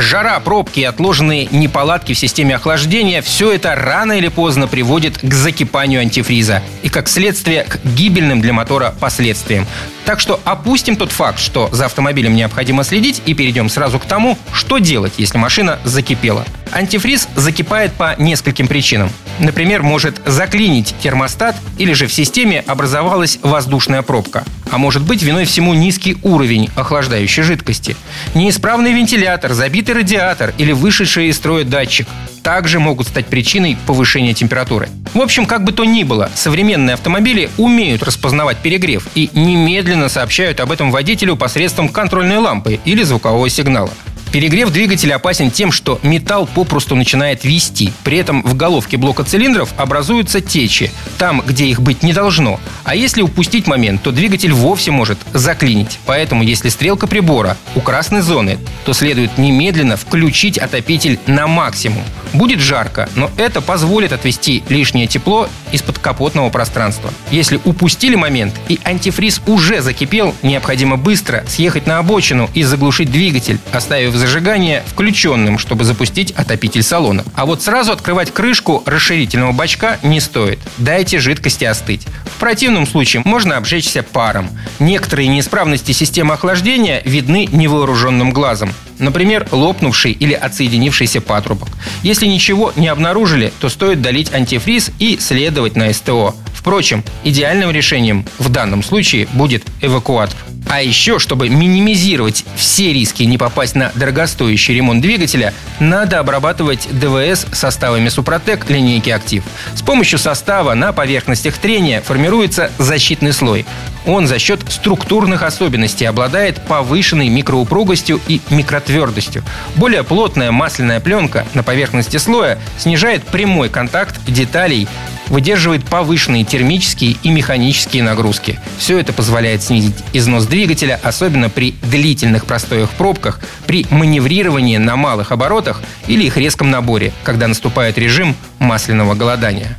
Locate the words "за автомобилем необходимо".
11.70-12.82